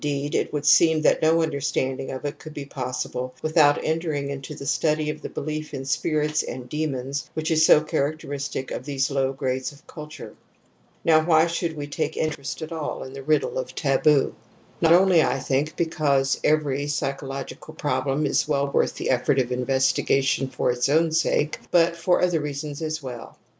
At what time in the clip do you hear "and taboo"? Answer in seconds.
0.15-0.25